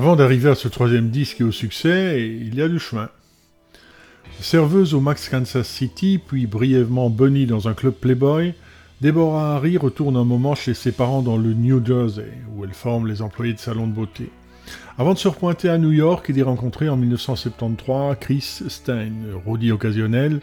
avant 0.05 0.17
d'arriver 0.17 0.51
à 0.51 0.55
ce 0.55 0.69
troisième 0.69 1.09
disque 1.09 1.41
et 1.41 1.45
au 1.45 1.51
succès, 1.51 2.21
il 2.21 2.55
y 2.55 2.61
a 2.61 2.69
du 2.69 2.79
chemin. 2.79 3.09
Serveuse 4.39 4.93
au 4.93 5.01
Max 5.01 5.31
Kansas 5.31 5.67
City, 5.67 6.21
puis 6.23 6.47
brièvement 6.47 7.09
Bunny 7.09 7.47
dans 7.47 7.69
un 7.69 7.73
club 7.73 7.95
Playboy, 7.95 8.53
Deborah 9.01 9.57
Harry 9.57 9.79
retourne 9.79 10.19
un 10.19 10.25
moment 10.25 10.55
chez 10.55 10.75
ses 10.75 10.93
parents 10.93 11.23
dans 11.23 11.39
le 11.39 11.55
New 11.55 11.83
Jersey, 11.83 12.35
où 12.55 12.65
elle 12.65 12.75
forme 12.75 13.07
les 13.07 13.23
employés 13.23 13.55
de 13.55 13.59
salon 13.59 13.87
de 13.87 13.95
beauté. 13.95 14.29
Avant 14.99 15.15
de 15.15 15.19
se 15.19 15.27
repointer 15.27 15.71
à 15.71 15.79
New 15.79 15.93
York 15.93 16.29
et 16.29 16.35
d'y 16.35 16.43
rencontrer 16.43 16.91
en 16.91 16.99
1973 16.99 18.19
Chris 18.21 18.61
Stein, 18.69 19.11
roadie 19.47 19.73
occasionnel, 19.73 20.43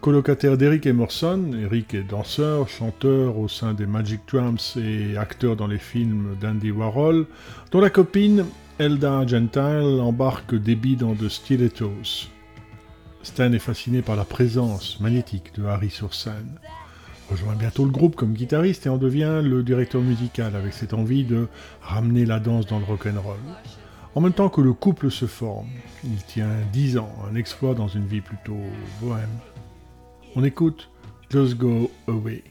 colocataire 0.00 0.56
d'Eric 0.56 0.86
Emerson. 0.86 1.52
Eric 1.62 1.94
est 1.94 2.02
danseur, 2.02 2.68
chanteur 2.68 3.38
au 3.38 3.46
sein 3.46 3.72
des 3.72 3.86
Magic 3.86 4.22
Drums 4.26 4.76
et 4.76 5.16
acteur 5.16 5.54
dans 5.54 5.68
les 5.68 5.78
films 5.78 6.36
d'Andy 6.40 6.72
Warhol, 6.72 7.26
dont 7.70 7.80
la 7.80 7.90
copine, 7.90 8.46
Elda 8.80 9.26
Gentile, 9.26 10.00
embarque 10.00 10.54
Debbie 10.54 10.96
dans 10.96 11.14
The 11.14 11.28
Stilettos. 11.28 12.30
Stan 13.22 13.52
est 13.52 13.58
fasciné 13.58 14.00
par 14.00 14.16
la 14.16 14.24
présence 14.24 14.98
magnétique 15.00 15.54
de 15.54 15.66
Harry 15.66 15.90
sur 15.90 16.14
scène. 16.14 16.58
Rejoint 17.30 17.56
bientôt 17.56 17.84
le 17.84 17.90
groupe 17.90 18.16
comme 18.16 18.32
guitariste 18.32 18.86
et 18.86 18.88
en 18.88 18.96
devient 18.96 19.42
le 19.44 19.62
directeur 19.62 20.00
musical 20.00 20.56
avec 20.56 20.72
cette 20.72 20.94
envie 20.94 21.24
de 21.24 21.46
ramener 21.82 22.24
la 22.24 22.40
danse 22.40 22.64
dans 22.64 22.78
le 22.78 22.86
rock'n'roll. 22.86 23.36
En 24.14 24.22
même 24.22 24.32
temps 24.32 24.48
que 24.48 24.62
le 24.62 24.72
couple 24.72 25.10
se 25.10 25.26
forme, 25.26 25.68
il 26.02 26.24
tient 26.24 26.48
10 26.72 26.96
ans, 26.96 27.12
un 27.30 27.34
exploit 27.34 27.74
dans 27.74 27.88
une 27.88 28.06
vie 28.06 28.22
plutôt 28.22 28.62
bohème. 29.02 29.28
On 30.36 30.42
écoute 30.42 30.88
Just 31.28 31.58
Go 31.58 31.90
Away. 32.08 32.44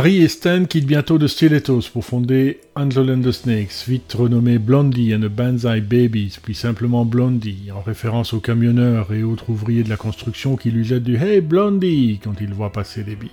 Harry 0.00 0.22
et 0.22 0.28
Stan 0.28 0.64
quittent 0.64 0.86
bientôt 0.86 1.18
de 1.18 1.26
Stilettos 1.26 1.90
pour 1.92 2.06
fonder 2.06 2.58
Angel 2.74 3.10
and 3.10 3.20
the 3.20 3.32
Snakes, 3.32 3.84
vite 3.86 4.10
renommé 4.14 4.56
Blondie 4.56 5.14
and 5.14 5.20
the 5.20 5.28
Banzai 5.28 5.82
Babies, 5.82 6.38
puis 6.42 6.54
simplement 6.54 7.04
Blondie, 7.04 7.68
en 7.70 7.82
référence 7.82 8.32
aux 8.32 8.40
camionneurs 8.40 9.12
et 9.12 9.22
autres 9.22 9.50
ouvriers 9.50 9.82
de 9.82 9.90
la 9.90 9.98
construction 9.98 10.56
qui 10.56 10.70
lui 10.70 10.84
jettent 10.84 11.02
du 11.02 11.16
Hey 11.16 11.42
Blondie 11.42 12.18
quand 12.24 12.40
ils 12.40 12.54
voient 12.54 12.72
passer 12.72 13.04
les 13.04 13.14
billes. 13.14 13.28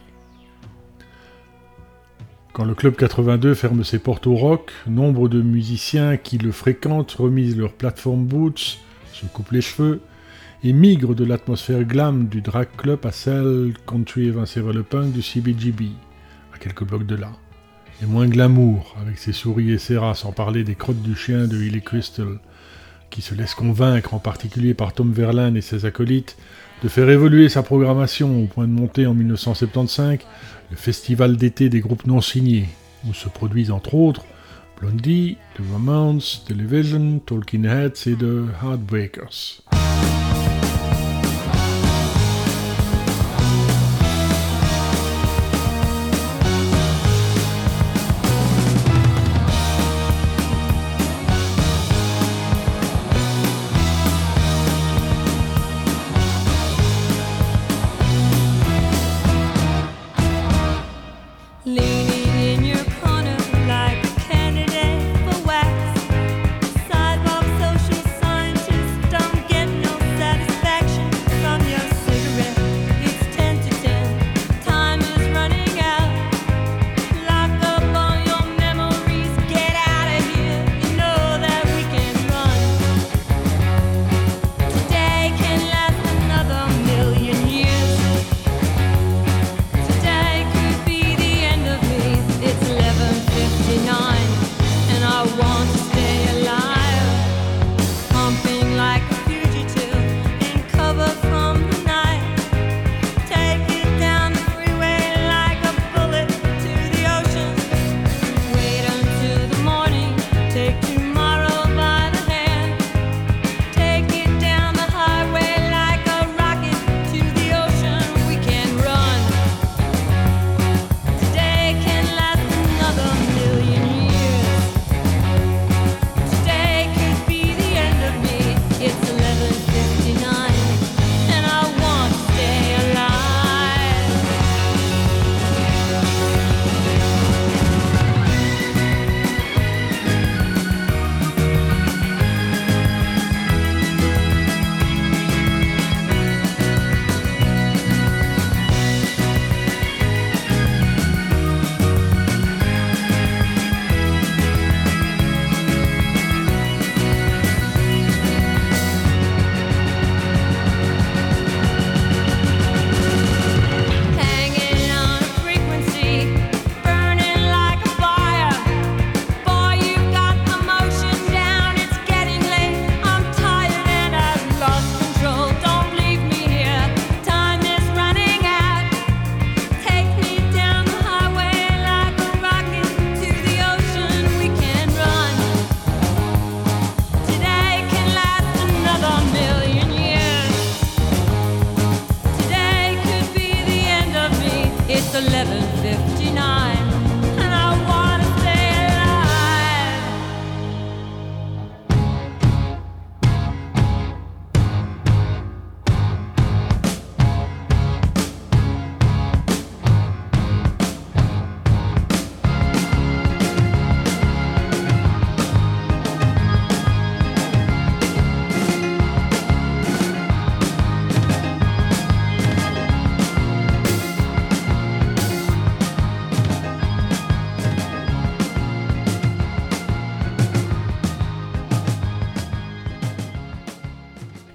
Quand 2.52 2.66
le 2.66 2.76
Club 2.76 2.98
82 2.98 3.54
ferme 3.54 3.86
ses 3.86 4.00
portes 4.00 4.28
au 4.28 4.36
rock, 4.36 4.74
nombre 4.88 5.30
de 5.30 5.42
musiciens 5.42 6.18
qui 6.18 6.38
le 6.38 6.52
fréquentent 6.52 7.14
remisent 7.14 7.58
leurs 7.58 7.76
platform 7.76 8.26
boots, 8.26 8.78
se 9.14 9.26
coupent 9.28 9.54
les 9.54 9.62
cheveux 9.62 10.02
et 10.66 10.74
migrent 10.74 11.16
de 11.16 11.24
l'atmosphère 11.24 11.86
glam 11.86 12.28
du 12.28 12.42
drag 12.42 12.68
club 12.76 13.06
à 13.06 13.14
celle 13.14 13.72
country 13.88 14.26
évincée 14.26 14.60
vers 14.60 14.74
le 14.74 14.84
punk 14.84 15.14
du 15.14 15.22
CBGB, 15.22 15.92
quelques 16.60 16.84
blocs 16.84 17.06
de 17.06 17.16
là. 17.16 17.32
Et 18.02 18.06
moins 18.06 18.28
glamour, 18.28 18.96
avec 19.02 19.18
ses 19.18 19.34
souris 19.34 19.72
et 19.72 19.80
ses 19.80 19.98
rats, 19.98 20.14
sans 20.14 20.32
parler 20.32 20.64
des 20.64 20.76
crottes 20.76 21.02
du 21.02 21.16
chien 21.16 21.48
de 21.48 21.58
Hilly 21.58 21.82
Crystal, 21.82 22.40
qui 23.10 23.22
se 23.22 23.34
laisse 23.34 23.56
convaincre 23.56 24.14
en 24.14 24.20
particulier 24.20 24.74
par 24.74 24.94
Tom 24.94 25.12
Verlaine 25.12 25.58
et 25.58 25.62
ses 25.62 25.86
acolytes 25.86 26.38
de 26.84 26.90
faire 26.90 27.10
évoluer 27.10 27.50
sa 27.50 27.64
programmation 27.64 28.44
au 28.44 28.46
point 28.46 28.68
de 28.68 28.74
monter 28.74 29.08
en 29.08 29.14
1975 29.14 30.20
le 30.70 30.76
festival 30.76 31.38
d'été 31.38 31.70
des 31.70 31.80
groupes 31.80 32.06
non 32.06 32.22
signés, 32.22 32.70
où 33.08 33.14
se 33.14 33.30
produisent 33.30 33.72
entre 33.72 33.96
autres 33.96 34.26
Blondie, 34.80 35.38
The 35.56 35.62
Ramones, 35.72 36.22
Television, 36.46 37.20
Talking 37.26 37.66
Heads 37.66 38.08
et 38.08 38.16
The 38.16 38.46
Heartbreakers. 38.62 39.64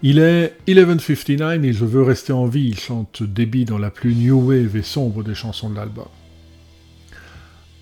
Il 0.04 0.18
est 0.18 0.56
11.59 0.66 1.64
et 1.64 1.72
je 1.72 1.84
veux 1.84 2.02
rester 2.02 2.32
en 2.32 2.46
vie, 2.46 2.74
chante 2.74 3.22
Debbie 3.22 3.64
dans 3.64 3.78
la 3.78 3.90
plus 3.90 4.16
new 4.16 4.48
wave 4.48 4.76
et 4.76 4.82
sombre 4.82 5.22
des 5.22 5.36
chansons 5.36 5.70
de 5.70 5.76
l'album. 5.76 6.08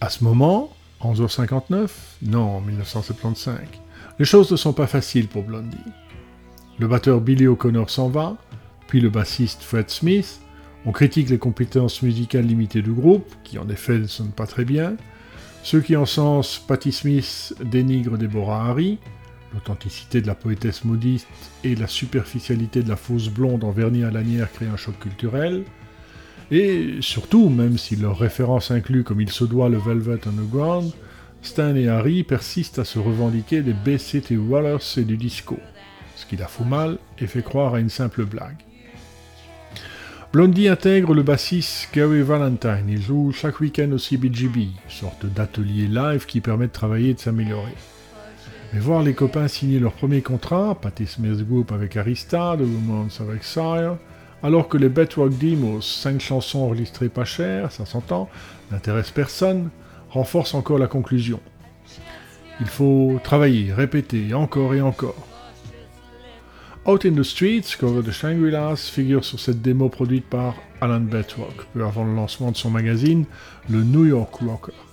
À 0.03 0.11
ce 0.11 0.23
moment, 0.23 0.71
11h59, 1.01 1.89
non, 2.23 2.57
en 2.57 2.61
1975, 2.61 3.57
les 4.19 4.27
choses 4.27 4.53
ne 4.53 4.57
sont 4.59 4.75
pas 4.75 4.87
faciles 4.87 5.29
pour 5.29 5.45
Blondie. 5.45 5.79
Le 6.79 6.89
batteur 6.89 7.23
Billy 7.23 7.47
O'Connor 7.47 7.89
s'en 7.89 8.11
va, 8.11 8.37
puis 8.87 9.01
le 9.01 9.09
bassiste 9.09 9.63
Fred 9.63 9.89
Smith, 9.89 10.43
on 10.85 10.93
critique 10.93 11.31
les 11.31 11.39
compétences 11.39 12.03
musicales 12.03 12.45
limitées 12.45 12.83
du 12.83 12.93
groupe, 12.93 13.33
qui 13.45 13.59
en 13.59 13.69
effet 13.71 13.99
ne 13.99 14.07
sonnent 14.07 14.33
pas 14.33 14.47
très 14.47 14.67
bien, 14.67 14.97
ceux 15.63 15.81
qui 15.81 15.97
encensent 15.97 16.59
Patti 16.59 16.93
Smith 16.93 17.55
dénigrent 17.65 18.19
Deborah 18.19 18.69
Harry, 18.69 18.99
L'authenticité 19.53 20.21
de 20.21 20.27
la 20.27 20.35
poétesse 20.35 20.85
modiste 20.85 21.27
et 21.65 21.75
la 21.75 21.87
superficialité 21.87 22.83
de 22.83 22.89
la 22.89 22.97
fausse 22.97 23.29
blonde 23.29 23.65
en 23.65 23.71
vernis 23.71 24.05
à 24.05 24.11
lanière 24.11 24.53
créent 24.53 24.69
un 24.69 24.77
choc 24.77 24.99
culturel. 24.99 25.65
Et 26.51 26.97
surtout, 27.01 27.49
même 27.49 27.79
si 27.79 27.97
leurs 27.97 28.19
références 28.19 28.71
incluent 28.71 29.05
comme 29.05 29.21
il 29.21 29.31
se 29.31 29.45
doit 29.45 29.69
le 29.69 29.79
Velvet 29.79 30.27
Underground, 30.27 30.93
Stan 31.43 31.75
et 31.75 31.89
Harry 31.89 32.23
persistent 32.23 32.81
à 32.81 32.85
se 32.85 32.99
revendiquer 32.99 33.63
des 33.63 33.73
Bay 33.73 33.99
City 33.99 34.37
Rollers 34.37 34.99
et 34.99 35.05
du 35.05 35.17
disco, 35.17 35.59
ce 36.17 36.27
qui 36.27 36.37
la 36.37 36.47
fout 36.47 36.67
mal 36.67 36.99
et 37.19 37.27
fait 37.27 37.43
croire 37.43 37.75
à 37.75 37.81
une 37.81 37.89
simple 37.89 38.25
blague. 38.25 38.59
Blondie 40.33 40.69
intègre 40.69 41.13
le 41.13 41.25
bassiste 41.25 41.89
Gary 41.93 42.23
Valentine. 42.23 42.85
Il 42.89 43.03
joue 43.03 43.33
chaque 43.33 43.59
week-end 43.59 43.91
au 43.91 43.99
CBGB, 43.99 44.69
sorte 44.89 45.27
d'atelier 45.27 45.89
live 45.89 46.25
qui 46.27 46.41
permet 46.41 46.69
de 46.69 46.73
travailler 46.73 47.11
et 47.11 47.15
de 47.15 47.19
s'améliorer. 47.19 47.75
Mais 48.73 48.79
voir 48.79 49.03
les 49.03 49.15
copains 49.15 49.49
signer 49.49 49.81
leur 49.81 49.93
premier 49.93 50.23
contrat, 50.23 50.77
Patti 50.81 51.07
Smith 51.07 51.47
Group 51.47 51.73
avec 51.73 51.97
Arista, 51.97 52.57
The 52.57 52.61
Romance 52.61 53.21
avec 53.21 53.43
Sire, 53.43 53.97
alors 54.43 54.69
que 54.69 54.77
les 54.77 54.89
Bedrock 54.89 55.37
Demos, 55.39 55.81
5 55.81 56.21
chansons 56.21 56.61
enregistrées 56.61 57.09
pas 57.09 57.25
cher, 57.25 57.73
ça 57.73 57.85
s'entend, 57.85 58.29
n'intéressent 58.71 59.13
personne, 59.13 59.71
renforce 60.09 60.55
encore 60.55 60.79
la 60.79 60.87
conclusion. 60.87 61.41
Il 62.61 62.67
faut 62.67 63.19
travailler, 63.25 63.73
répéter, 63.73 64.35
encore 64.35 64.75
et 64.75 64.81
encore. 64.81 65.27
Out 66.87 67.05
in 67.05 67.15
the 67.15 67.23
Streets, 67.23 67.77
cover 67.79 68.03
de 68.03 68.11
Shangri-Las, 68.11 68.89
figure 68.89 69.25
sur 69.25 69.41
cette 69.41 69.63
démo 69.63 69.89
produite 69.89 70.27
par 70.27 70.55
Alan 70.81 71.01
Bedrock, 71.01 71.67
peu 71.75 71.85
avant 71.85 72.05
le 72.05 72.15
lancement 72.15 72.53
de 72.53 72.57
son 72.57 72.71
magazine, 72.71 73.25
le 73.69 73.83
New 73.83 74.07
York 74.07 74.35
Rocker. 74.37 74.90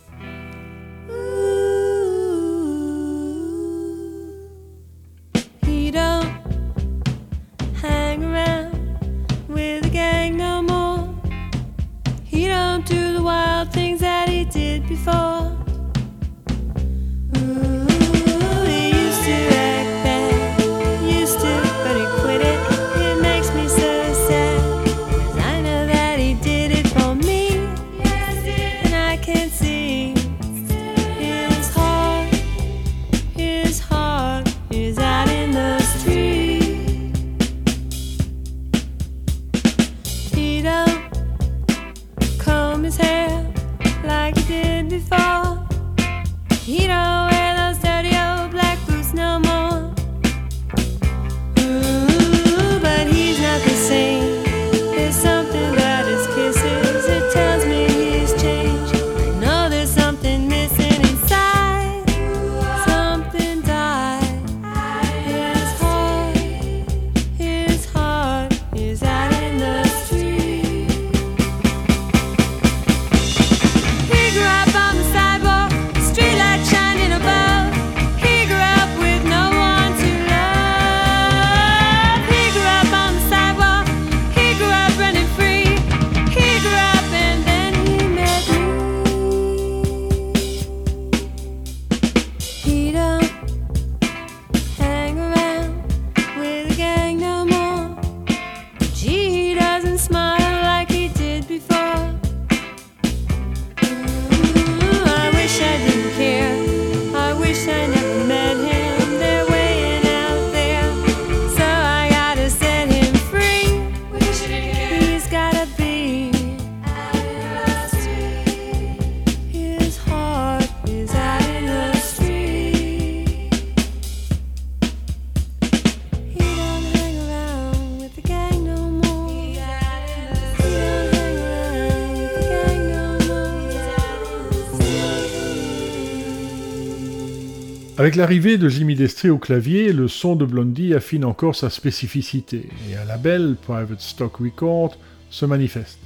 Avec 138.08 138.16
l'arrivée 138.16 138.58
de 138.58 138.70
Jimmy 138.70 138.96
Destré 138.96 139.30
au 139.30 139.38
clavier, 139.38 139.92
le 139.92 140.08
son 140.08 140.38
de 140.38 140.46
Blondie 140.46 140.94
affine 140.94 141.26
encore 141.26 141.58
sa 141.58 141.70
spécificité, 141.70 142.70
et 142.90 142.96
un 142.96 143.04
label, 143.04 143.58
Private 143.62 144.00
Stock 144.00 144.38
Record, 144.38 144.98
se 145.30 145.46
manifeste. 145.46 146.00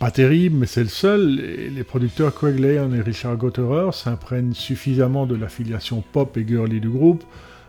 Pas 0.00 0.10
terrible, 0.10 0.56
mais 0.56 0.66
c'est 0.66 0.82
le 0.82 0.88
seul, 0.88 1.38
et 1.38 1.70
les 1.70 1.84
producteurs 1.84 2.34
Craig 2.34 2.58
Leon 2.58 2.92
et 2.94 3.00
Richard 3.00 3.36
Gotterer 3.36 3.92
s'imprègnent 3.92 4.54
suffisamment 4.54 5.24
de 5.24 5.36
l'affiliation 5.36 6.02
pop 6.12 6.36
et 6.36 6.44
girly 6.44 6.80
du 6.80 6.90
groupe 6.90 7.22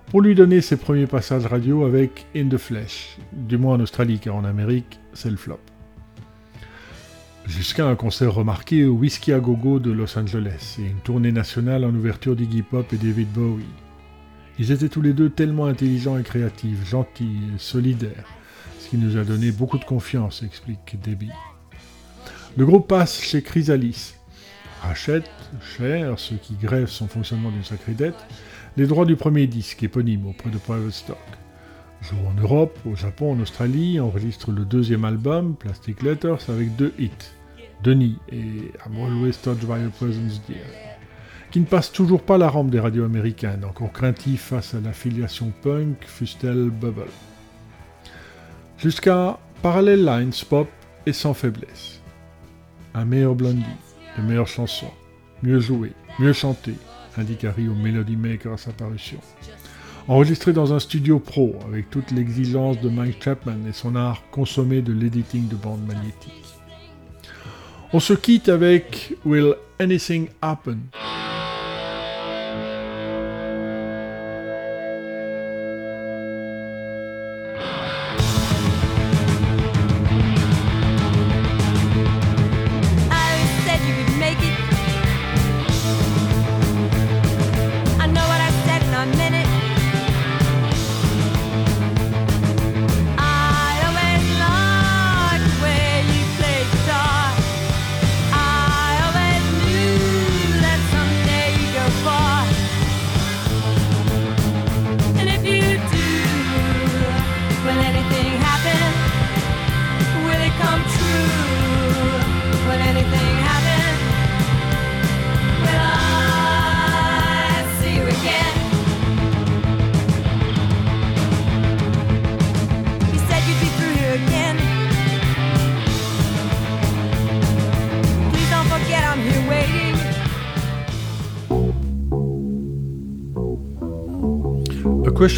pour 0.08 0.24
lui 0.24 0.34
donner 0.34 0.62
ses 0.62 0.78
premiers 0.78 1.06
passages 1.06 1.46
radio 1.46 1.86
avec 1.86 2.26
In 2.36 2.50
the 2.50 2.58
Flesh, 2.58 3.20
du 3.32 3.60
moins 3.60 3.76
en 3.76 3.82
Australie, 3.82 4.18
car 4.18 4.38
en 4.38 4.44
Amérique, 4.44 5.00
c'est 5.14 5.30
le 5.30 5.38
flop. 5.38 5.60
Jusqu'à 7.46 7.86
un 7.86 7.96
concert 7.96 8.34
remarqué 8.34 8.86
au 8.86 8.94
Whiskey 8.94 9.34
à 9.34 9.40
Gogo 9.40 9.80
de 9.80 9.92
Los 9.92 10.18
Angeles 10.18 10.78
et 10.80 10.84
une 10.84 11.02
tournée 11.02 11.34
nationale 11.34 11.84
en 11.84 11.94
ouverture 11.94 12.36
d'Iggy 12.36 12.62
Pop 12.62 12.92
et 12.94 12.98
David 12.98 13.32
Bowie. 13.34 13.66
Ils 14.60 14.72
étaient 14.72 14.90
tous 14.90 15.02
les 15.02 15.14
deux 15.14 15.30
tellement 15.30 15.66
intelligents 15.66 16.18
et 16.18 16.24
créatifs, 16.24 16.88
gentils 16.88 17.40
et 17.54 17.58
solidaires, 17.58 18.28
ce 18.80 18.90
qui 18.90 18.98
nous 18.98 19.18
a 19.18 19.24
donné 19.24 19.52
beaucoup 19.52 19.78
de 19.78 19.84
confiance, 19.84 20.42
explique 20.44 20.98
Debbie. 21.04 21.32
Le 22.56 22.66
groupe 22.66 22.88
passe 22.88 23.22
chez 23.22 23.42
Chrysalis, 23.42 24.14
rachète, 24.82 25.30
cher, 25.78 26.20
ce 26.20 26.36
qui 26.36 26.56
grève 26.56 26.88
son 26.88 27.08
fonctionnement 27.08 27.52
d'une 27.52 27.64
sacrée 27.64 27.94
dette, 27.94 28.26
les 28.78 28.88
droits 28.88 29.06
du 29.06 29.16
premier 29.16 29.48
disque 29.48 29.84
éponyme 29.84 30.28
auprès 30.28 30.50
de 30.50 30.58
Private 30.58 30.92
Stock. 30.92 31.18
Joue 32.04 32.18
en 32.28 32.42
Europe, 32.42 32.78
au 32.86 32.96
Japon, 32.96 33.32
en 33.32 33.40
Australie, 33.40 33.98
enregistre 33.98 34.52
le 34.52 34.66
deuxième 34.66 35.06
album, 35.06 35.56
Plastic 35.56 36.02
Letters, 36.02 36.50
avec 36.50 36.76
deux 36.76 36.94
hits, 37.00 37.12
Denis 37.82 38.18
et 38.30 38.74
I'm 38.86 39.00
Always 39.00 39.38
Touched 39.42 39.66
by 39.66 39.82
Your 39.82 39.92
Presence 39.92 40.42
Dear, 40.46 40.66
qui 41.50 41.62
ne 41.62 41.66
passe 41.66 41.94
toujours 41.94 42.22
pas 42.22 42.38
la 42.38 42.50
rampe 42.50 42.72
des 42.72 42.82
radios 42.82 43.06
américaines, 43.06 43.64
encore 43.64 43.94
craintif 43.94 44.42
face 44.42 44.74
à 44.74 44.82
l'affiliation 44.82 45.54
punk, 45.62 45.96
fût-elle 46.06 46.72
Bubble. 46.72 47.06
Jusqu'à 48.78 49.40
Parallel 49.62 50.04
Lines 50.04 50.34
Pop 50.50 50.68
et 51.06 51.14
Sans 51.14 51.34
Faiblesse. 51.34 52.02
Un 52.94 53.06
meilleur 53.06 53.34
Blondie, 53.34 53.64
de 54.18 54.24
meilleures 54.24 54.48
chansons, 54.48 54.92
mieux 55.42 55.62
joué, 55.62 55.94
mieux 56.20 56.34
chanté, 56.34 56.74
indique 57.18 57.46
Harry 57.46 57.70
au 57.70 57.76
Melody 57.76 58.18
Maker 58.18 58.52
à 58.52 58.58
sa 58.58 58.74
parution. 58.74 59.20
Enregistré 60.10 60.52
dans 60.52 60.74
un 60.74 60.80
studio 60.80 61.18
pro, 61.18 61.56
avec 61.66 61.90
toute 61.90 62.12
l'exigence 62.12 62.80
de 62.82 62.90
Mike 62.90 63.24
Chapman 63.24 63.66
et 63.70 63.72
son 63.72 63.96
art 63.96 64.22
consommé 64.32 64.82
de 64.82 64.92
l'editing 64.92 65.48
de 65.48 65.56
bandes 65.56 65.86
magnétiques. 65.88 66.44
On 67.94 68.02
se 68.02 68.14
quitte 68.14 68.50
avec 68.50 69.16
Will 69.24 69.56
Anything 69.80 70.28
Happen? 70.42 70.80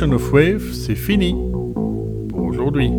Of 0.02 0.34
Wave, 0.34 0.74
c'est 0.74 0.94
fini 0.94 1.34
pour 2.28 2.44
aujourd'hui. 2.44 2.92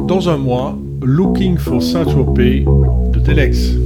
Dans 0.00 0.28
un 0.28 0.36
mois, 0.36 0.76
Looking 1.02 1.56
for 1.56 1.82
Saint-Tropez 1.82 2.66
de 3.10 3.18
Telex. 3.20 3.81